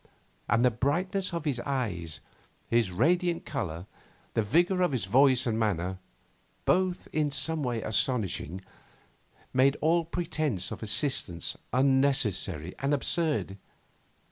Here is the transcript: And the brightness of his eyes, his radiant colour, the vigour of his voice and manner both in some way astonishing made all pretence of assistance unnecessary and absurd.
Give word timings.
And 0.49 0.65
the 0.65 0.71
brightness 0.71 1.31
of 1.31 1.45
his 1.45 1.59
eyes, 1.59 2.21
his 2.67 2.89
radiant 2.91 3.45
colour, 3.45 3.85
the 4.33 4.41
vigour 4.41 4.81
of 4.81 4.93
his 4.93 5.05
voice 5.05 5.45
and 5.45 5.59
manner 5.59 5.99
both 6.65 7.07
in 7.13 7.29
some 7.29 7.61
way 7.61 7.83
astonishing 7.83 8.61
made 9.53 9.77
all 9.79 10.03
pretence 10.03 10.71
of 10.71 10.81
assistance 10.81 11.55
unnecessary 11.71 12.73
and 12.79 12.95
absurd. 12.95 13.59